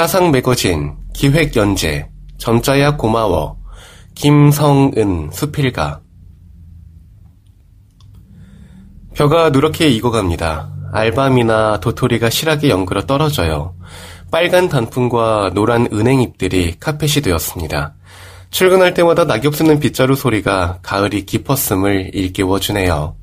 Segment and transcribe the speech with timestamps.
[0.00, 3.58] 하상 매거진, 기획 연재, 점자야 고마워,
[4.14, 6.00] 김성은 수필가.
[9.14, 10.72] 벼가 누렇게 익어갑니다.
[10.94, 13.74] 알밤이나 도토리가 실하게 연그러 떨어져요.
[14.30, 17.94] 빨간 단풍과 노란 은행잎들이 카펫이 되었습니다.
[18.48, 23.16] 출근할 때마다 낙엽 쓰는 빗자루 소리가 가을이 깊었음을 일깨워주네요.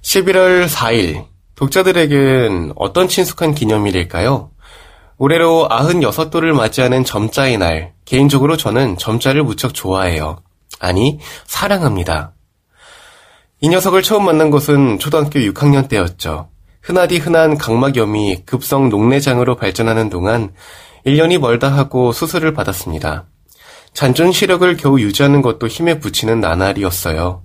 [0.00, 4.51] 11월 4일, 독자들에겐 어떤 친숙한 기념일일까요?
[5.18, 10.38] 올해로 96도를 맞이하는 점자의 날, 개인적으로 저는 점자를 무척 좋아해요.
[10.80, 12.34] 아니, 사랑합니다.
[13.60, 16.48] 이 녀석을 처음 만난 것은 초등학교 6학년 때였죠.
[16.82, 20.52] 흔하디 흔한 각막염이 급성 녹내장으로 발전하는 동안
[21.06, 23.26] 1년이 멀다 하고 수술을 받았습니다.
[23.92, 27.42] 잔존 시력을 겨우 유지하는 것도 힘에 부치는 나날이었어요.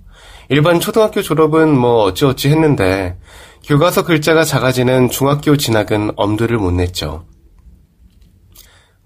[0.48, 3.16] 일반 초등학교 졸업은 뭐 어찌어찌 했는데
[3.64, 7.26] 교과서 글자가 작아지는 중학교 진학은 엄두를 못 냈죠.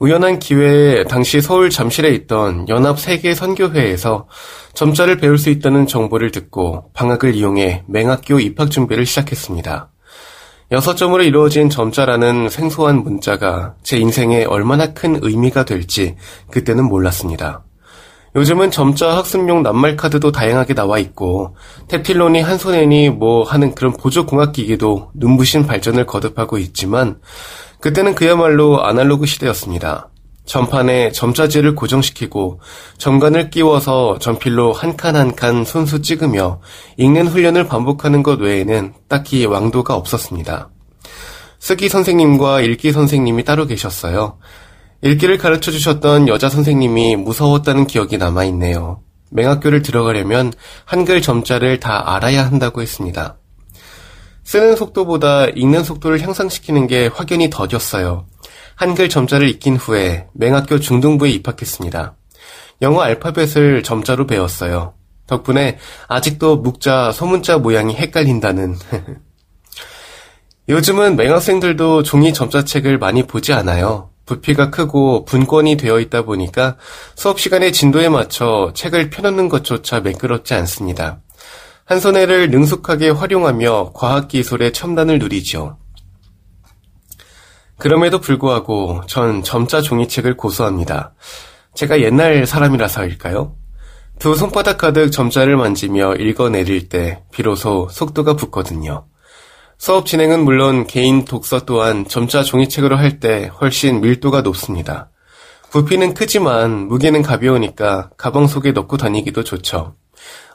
[0.02, 4.26] 우연한 기회에 당시 서울 잠실에 있던 연합 세계 선교회에서
[4.74, 9.92] 점자를 배울 수 있다는 정보를 듣고 방학을 이용해 맹학교 입학 준비를 시작했습니다.
[10.72, 16.16] 여섯 점으로 이루어진 점자라는 생소한 문자가 제 인생에 얼마나 큰 의미가 될지
[16.50, 17.62] 그때는 몰랐습니다.
[18.34, 21.54] 요즘은 점자 학습용 낱말 카드도 다양하게 나와 있고
[21.88, 27.20] 탭틸론이 한 손에니 뭐 하는 그런 보조 공학기기도 눈부신 발전을 거듭하고 있지만
[27.82, 30.08] 그때는 그야말로 아날로그 시대였습니다.
[30.46, 32.60] 전판에 점자지를 고정시키고
[32.98, 36.60] 점관을 끼워서 전필로 한 칸 한 칸 손수 찍으며
[36.96, 40.70] 읽는 훈련을 반복하는 것 외에는 딱히 왕도가 없었습니다.
[41.58, 44.38] 쓰기 선생님과 읽기 선생님이 따로 계셨어요.
[45.02, 49.00] 읽기를 가르쳐 주셨던 여자 선생님이 무서웠다는 기억이 남아있네요.
[49.30, 50.52] 맹학교를 들어가려면
[50.84, 53.38] 한글 점자를 다 알아야 한다고 했습니다.
[54.44, 58.24] 쓰는 속도보다 읽는 속도를 향상시키는 게 확연히 더뎠어요.
[58.74, 62.16] 한글 점자를 익힌 후에 맹학교 중등부에 입학했습니다.
[62.82, 64.94] 영어 알파벳을 점자로 배웠어요.
[65.26, 68.76] 덕분에 아직도 묵자, 소문자 모양이 헷갈린다는.
[70.68, 74.10] 요즘은 맹학생들도 종이 점자책을 많이 보지 않아요.
[74.26, 76.76] 부피가 크고 분권이 되어 있다 보니까
[77.16, 81.20] 수업 시간의 진도에 맞춰 책을 펴놓는 것조차 매끄럽지 않습니다.
[81.92, 85.76] 한 손해를 능숙하게 활용하며 과학기술의 첨단을 누리죠.
[87.76, 91.12] 그럼에도 불구하고 전 점자 종이책을 고수합니다.
[91.74, 93.56] 제가 옛날 사람이라서일까요?
[94.18, 99.04] 두 손바닥 가득 점자를 만지며 읽어내릴 때 비로소 속도가 붙거든요.
[99.76, 105.10] 수업 진행은 물론 개인 독서 또한 점자 종이책으로 할 때 훨씬 밀도가 높습니다.
[105.68, 109.92] 부피는 크지만 무게는 가벼우니까 가방 속에 넣고 다니기도 좋죠.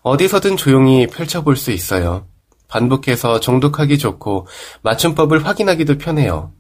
[0.08, 2.28] 어디서든 조용히 펼쳐볼 수 있어요.
[2.68, 4.48] 반복해서 정독하기 좋고
[4.82, 6.52] 맞춤법을 확인하기도 편해요.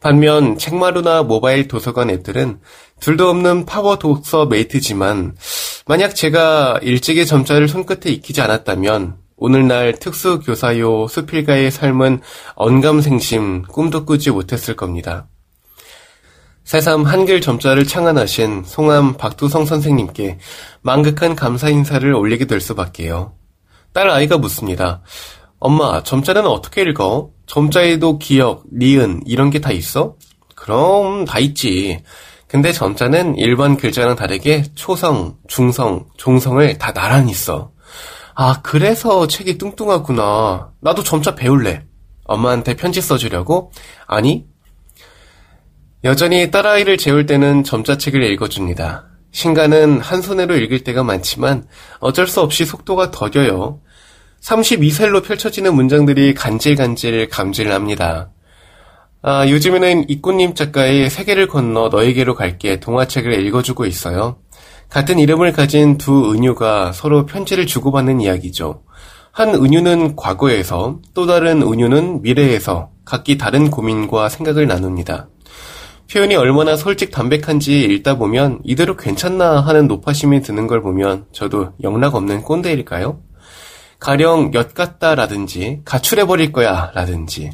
[0.00, 2.60] 반면 책마루나 모바일 도서관 앱들은
[3.00, 5.36] 둘도 없는 파워 독서 메이트지만
[5.86, 12.20] 만약 제가 일찍이 점자를 손끝에 익히지 않았다면 오늘날 특수교사요 수필가의 삶은
[12.54, 15.28] 언감생심 꿈도 꾸지 못했을 겁니다.
[16.70, 20.38] 새삼 한글 점자를 창안하신 송암 박두성 선생님께
[20.82, 23.34] 망극한 감사 인사를 올리게 될 수밖에요.
[23.92, 25.02] 딸 아이가 묻습니다.
[25.58, 27.30] 엄마, 점자는 어떻게 읽어?
[27.46, 30.14] 점자에도 기역, 니은 이런 게 다 있어?
[30.54, 32.04] 그럼 다 있지.
[32.46, 37.72] 근데 점자는 일반 글자랑 다르게 초성, 중성, 종성을 다 나란히 써.
[38.36, 40.70] 아, 그래서 책이 뚱뚱하구나.
[40.80, 41.82] 나도 점자 배울래.
[42.26, 43.72] 엄마한테 편지 써주려고?
[44.06, 44.46] 아니,
[46.02, 49.04] 여전히 딸아이를 재울 때는 점자책을 읽어줍니다.
[49.32, 51.66] 신가는 한 손으로 읽을 때가 많지만
[51.98, 53.80] 어쩔 수 없이 속도가 더뎌요.
[54.40, 58.30] 32셀로 펼쳐지는 문장들이 간질간질 감질납니다.
[59.22, 64.38] 아, 요즘에는 이꽃님 작가의 세계를 건너 너에게로 갈게 동화책을 읽어주고 있어요.
[64.88, 68.82] 같은 이름을 가진 두 은유가 서로 편지를 주고받는 이야기죠.
[69.32, 75.28] 한 은유는 과거에서 또 다른 은유는 미래에서 각기 다른 고민과 생각을 나눕니다.
[76.10, 82.16] 표현이 얼마나 솔직 담백한지 읽다 보면 이대로 괜찮나 하는 노파심이 드는 걸 보면 저도 영락
[82.16, 83.20] 없는 꼰대일까요?
[84.00, 87.50] 가령 엿 같다라든지 가출해버릴 거야 라든지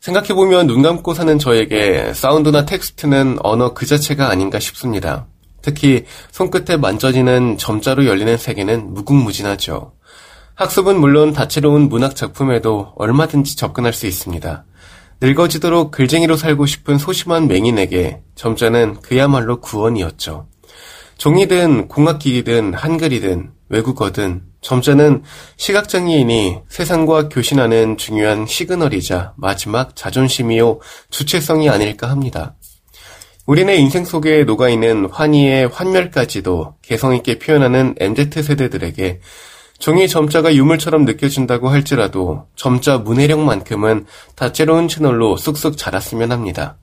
[0.00, 5.26] 생각해보면 눈 감고 사는 저에게 사운드나 텍스트는 언어 그 자체가 아닌가 싶습니다.
[5.62, 9.92] 특히 손끝에 만져지는 점자로 열리는 세계는 무궁무진하죠.
[10.54, 14.64] 학습은 물론 다채로운 문학 작품에도 얼마든지 접근할 수 있습니다.
[15.20, 20.46] 늙어지도록 글쟁이로 살고 싶은 소심한 맹인에게 점자는 그야말로 구원이었죠.
[21.18, 25.24] 종이든 공학기기든 한글이든 외국어든 점자는
[25.56, 30.80] 시각장애인이 세상과 교신하는 중요한 시그널이자 마지막 자존심이요
[31.10, 32.54] 주체성이 아닐까 합니다.
[33.46, 39.20] 우리네 인생 속에 녹아있는 환희의 환멸까지도 개성있게 표현하는 MZ세대들에게
[39.78, 46.78] 종이 점자가 유물처럼 느껴진다고 할지라도 점자 문해력만큼은 다채로운 채널로 쑥쑥 자랐으면 합니다.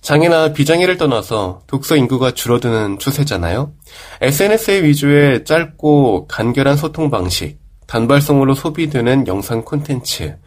[0.00, 3.72] 장애나 비장애를 떠나서 독서 인구가 줄어드는 추세잖아요.
[4.20, 7.58] SNS의 위주의 짧고 간결한 소통 방식,
[7.88, 10.38] 단발성으로 소비되는 영상 콘텐츠,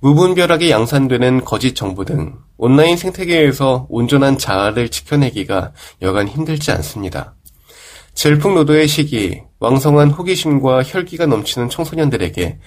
[0.00, 7.34] 무분별하게 양산되는 거짓 정보 등 온라인 생태계에서 온전한 자아를 지켜내기가 여간 힘들지 않습니다.
[8.14, 12.58] 질풍노도의 시기, 왕성한 호기심과 혈기가 넘치는 청소년들에게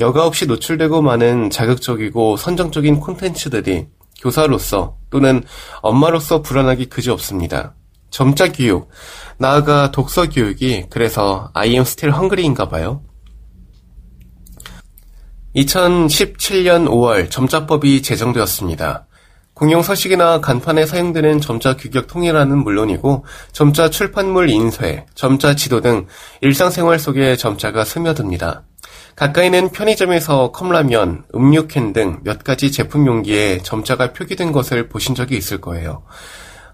[0.00, 3.86] 여가 없이 노출되고 많은 자극적이고 선정적인 콘텐츠들이
[4.20, 5.42] 교사로서 또는
[5.82, 7.74] 엄마로서 불안하기 그지없습니다.
[8.10, 8.88] 점자 교육,
[9.38, 13.02] 나아가 독서 교육이 그래서 I am still hungry인가 봐요.
[15.56, 19.05] 2017년 5월 점자법이 제정되었습니다.
[19.56, 26.06] 공용 서식이나 간판에 사용되는 점자 규격 통일화는 물론이고 점자 출판물 인쇄, 점자 지도 등
[26.42, 28.64] 일상생활 속에 점자가 스며듭니다.
[29.16, 35.62] 가까이는 편의점에서 컵라면, 음료캔 등 몇 가지 제품 용기에 점자가 표기된 것을 보신 적이 있을
[35.62, 36.02] 거예요.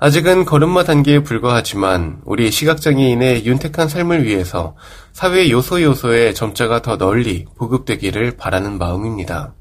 [0.01, 4.75] 아직은 걸음마 단계에 불과하지만 우리 시각장애인의 윤택한 삶을 위해서
[5.13, 9.55] 사회 요소 요소에 점자가 더 널리 보급되기를 바라는 마음입니다.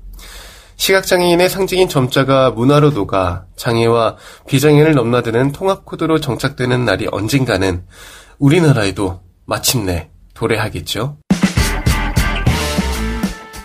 [0.82, 4.18] 시각장애인의 상징인 점자가 문화로 녹아 장애와
[4.48, 7.84] 비장애를 넘나드는 통합코드로 정착되는 날이 언젠가는
[8.40, 11.18] 우리나라에도 마침내 도래하겠죠.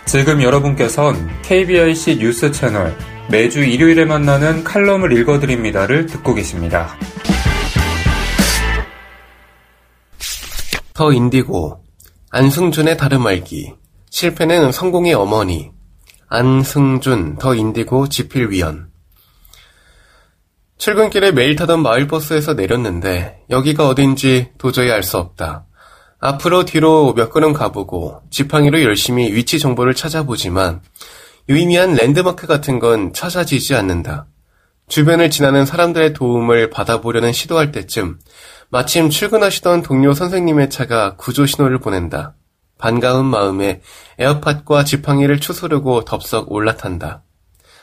[0.05, 2.95] 지금 여러분께선 KBIC 뉴스 채널
[3.31, 6.95] 매주 일요일에 만나는 칼럼을 읽어드립니다를 듣고 계십니다.
[10.93, 11.83] 더 인디고
[12.29, 13.73] 안승준의 다름 알기
[14.11, 15.76] 실패는 성공의 어머니
[16.29, 18.89] 안승준 더 인디고 지필위원
[20.77, 25.65] 출근길에 매일 타던 마을버스에서 내렸는데 여기가 어딘지 도저히 알 수 없다.
[26.19, 30.81] 앞으로 뒤로 몇 걸음 가보고 지팡이로 열심히 위치 정보를 찾아보지만
[31.47, 34.27] 유의미한 랜드마크 같은 건 찾아지지 않는다.
[34.89, 38.19] 주변을 지나는 사람들의 도움을 받아보려는 시도할 때쯤
[38.69, 42.35] 마침 출근하시던 동료 선생님의 차가 구조 신호를 보낸다.
[42.77, 43.81] 반가운 마음에
[44.19, 47.23] 에어팟과 지팡이를 추스르고 덥석 올라탄다.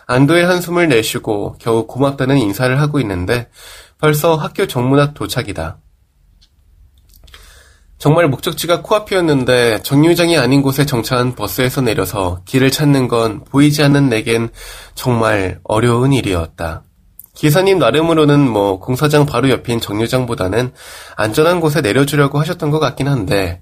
[0.06, 3.49] 안도의 한숨을 내쉬고 겨우 고맙다는 인사를 하고 있는데
[3.99, 5.79] 벌써 학교 정문 앞 도착이다.
[7.96, 14.51] 정말 목적지가 코앞이었는데 정류장이 아닌 곳에 정차한 버스에서 내려서 길을 찾는 건 보이지 않는 내겐
[14.94, 16.82] 정말 어려운 일이었다.
[17.34, 20.72] 기사님 나름으로는 뭐 공사장 바로 옆인 정류장보다는
[21.17, 23.60] 안전한 곳에 내려주려고 하셨던 것 같긴 한데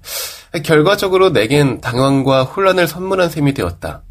[0.63, 4.03] 결과적으로 내겐 당황과 혼란을 선물한 셈이 되었다.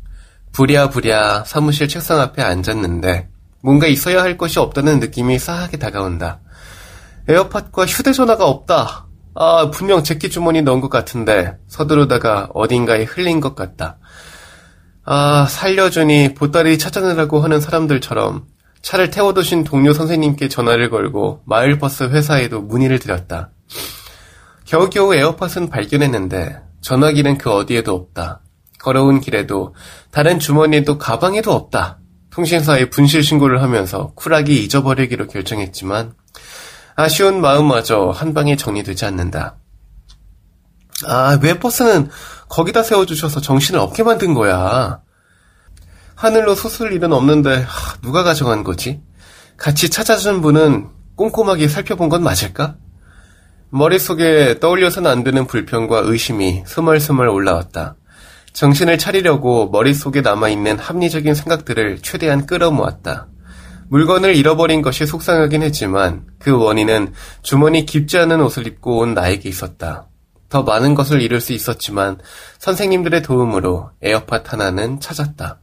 [0.52, 3.28] 부랴부랴 사무실 책상 앞에 앉았는데
[3.62, 6.40] 뭔가 있어야 할 것이 없다는 느낌이 싸하게 다가온다.
[7.28, 9.07] 에어팟과 휴대전화가 없다.
[9.35, 13.99] 아, 분명 제끼 주머니 넣은 것 같은데 서두르다가 어딘가에 흘린 것 같다.
[15.04, 18.51] 아, 살려주니 보따리 찾아내라고 하는 사람들처럼
[18.83, 23.51] 차를 태워두신 동료 선생님께 전화를 걸고 마을버스 회사에도 문의를 드렸다.
[24.65, 28.41] 겨우겨우 에어팟은 발견했는데 전화기는 그 어디에도 없다.
[28.81, 29.75] 걸어온 길에도
[30.11, 32.01] 다른 주머니에도 가방에도 없다.
[32.31, 36.15] 통신사에 분실 신고를 하면서 쿨하게 잊어버리기로 결정했지만
[36.97, 39.57] 아쉬운 마음마저 한 방에 정리되지 않는다.
[41.07, 42.11] 아, 왜 버스는
[42.49, 45.01] 거기다 세워주셔서 정신을 없게 만든 거야?
[46.23, 49.00] 하늘로 솟을 일은 없는데 하, 누가 가져간 거지?
[49.57, 52.76] 같이 찾아준 분은 꼼꼼하게 살펴본 건 맞을까?
[53.71, 57.97] 머릿속에 떠올려서는 안 되는 불평과 의심이 스멀스멀 올라왔다.
[58.52, 63.26] 정신을 차리려고 머릿속에 남아있는 합리적인 생각들을 최대한 끌어모았다.
[63.88, 70.07] 물건을 잃어버린 것이 속상하긴 했지만 그 원인은 주머니 깊지 않은 옷을 입고 온 나에게 있었다.
[70.49, 72.21] 더 많은 것을 잃을 수 있었지만
[72.61, 75.62] 선생님들의 도움으로 에어팟 하나는 찾았다.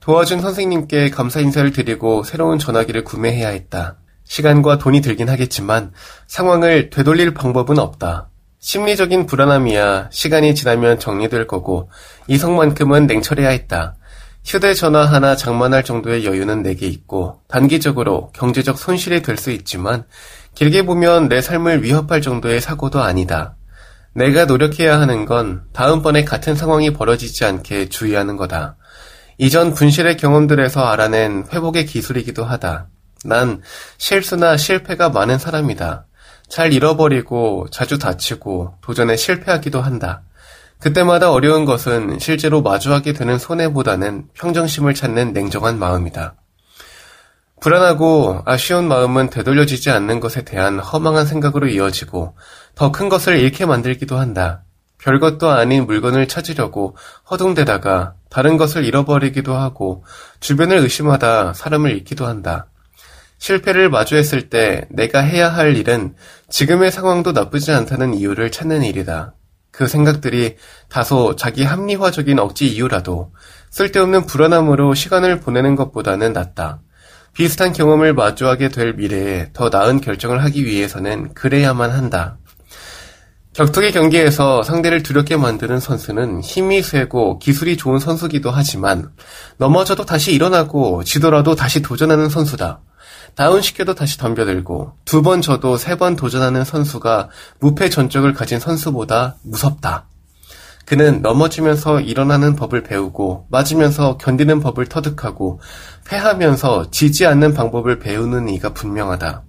[0.00, 3.96] 도와준 선생님께 감사 인사를 드리고 새로운 전화기를 구매해야 했다.
[4.24, 5.92] 시간과 돈이 들긴 하겠지만
[6.26, 8.28] 상황을 되돌릴 방법은 없다.
[8.60, 11.90] 심리적인 불안함이야 시간이 지나면 정리될 거고
[12.26, 13.96] 이성만큼은 냉철해야 했다.
[14.44, 20.04] 휴대전화 하나 장만할 정도의 여유는 내게 있고 단기적으로 경제적 손실이 될 수 있지만
[20.54, 23.56] 길게 보면 내 삶을 위협할 정도의 사고도 아니다.
[24.14, 28.77] 내가 노력해야 하는 건 다음번에 같은 상황이 벌어지지 않게 주의하는 거다.
[29.38, 32.88] 이전 분실의 경험들에서 알아낸 회복의 기술이기도 하다.
[33.24, 33.62] 난
[33.96, 36.06] 실수나 실패가 많은 사람이다.
[36.48, 40.22] 잘 잃어버리고 자주 다치고 도전에 실패하기도 한다.
[40.80, 46.34] 그때마다 어려운 것은 실제로 마주하게 되는 손해보다는 평정심을 찾는 냉정한 마음이다.
[47.60, 52.36] 불안하고 아쉬운 마음은 되돌려지지 않는 것에 대한 허망한 생각으로 이어지고
[52.74, 54.62] 더 큰 것을 잃게 만들기도 한다.
[54.98, 56.96] 별것도 아닌 물건을 찾으려고
[57.30, 60.04] 허둥대다가 다른 것을 잃어버리기도 하고
[60.40, 62.66] 주변을 의심하다 사람을 잃기도 한다.
[63.38, 66.14] 실패를 마주했을 때 내가 해야 할 일은
[66.50, 69.34] 지금의 상황도 나쁘지 않다는 이유를 찾는 일이다.
[69.70, 70.56] 그 생각들이
[70.88, 73.32] 다소 자기 합리화적인 억지 이유라도
[73.70, 76.80] 쓸데없는 불안함으로 시간을 보내는 것보다는 낫다.
[77.32, 82.38] 비슷한 경험을 마주하게 될 미래에 더 나은 결정을 하기 위해서는 그래야만 한다.
[83.58, 89.10] 격투기 경기에서 상대를 두렵게 만드는 선수는 힘이 세고 기술이 좋은 선수기도 하지만
[89.56, 92.82] 넘어져도 다시 일어나고 지더라도 다시 도전하는 선수다.
[93.34, 100.06] 다운시켜도 다시 덤벼들고 두 번 져도 세 번 도전하는 선수가 무패 전적을 가진 선수보다 무섭다.
[100.84, 105.58] 그는 넘어지면서 일어나는 법을 배우고 맞으면서 견디는 법을 터득하고
[106.06, 109.42] 패하면서 지지 않는 방법을 배우는 이가 분명하다.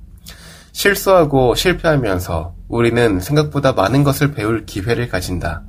[0.72, 5.64] 실수하고 실패하면서 우리는 생각보다 많은 것을 배울 기회를 가진다.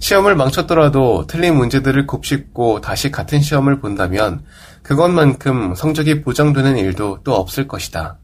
[0.00, 4.42] 시험을 망쳤더라도 틀린 문제들을 곱씹고 다시 같은 시험을 본다면
[4.82, 8.16] 그것만큼 성적이 보장되는 일도 또 없을 것이다.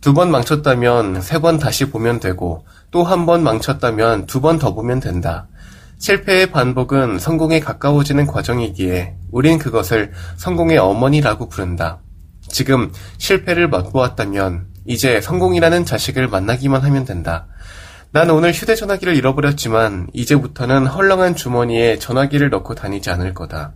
[0.00, 4.72] 두 번 망쳤다면 세 번 다시 보면 되고 또 한 번 망쳤다면 두 번 더
[4.72, 5.48] 보면 된다.
[5.98, 11.98] 실패의 반복은 성공에 가까워지는 과정이기에 우린 그것을 성공의 어머니라고 부른다.
[12.46, 17.46] 지금 실패를 맛보았다면 이제 성공이라는 자식을 만나기만 하면 된다.
[18.10, 23.74] 난 오늘 휴대전화기를 잃어버렸지만 이제부터는 헐렁한 주머니에 전화기를 넣고 다니지 않을 거다.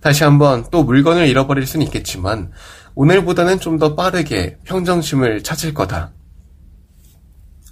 [0.00, 2.52] 다시 한번 또 물건을 잃어버릴 수는 있겠지만
[2.94, 6.12] 오늘보다는 좀 더 빠르게 평정심을 찾을 거다.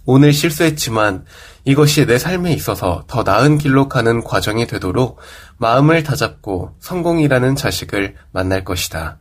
[0.04, 1.24] 오늘 실수했지만
[1.64, 5.18] 이것이 내 삶에 있어서 더 나은 길로 가는 과정이 되도록
[5.56, 9.20] 마음을 다잡고 성공이라는 자식을 만날 것이다.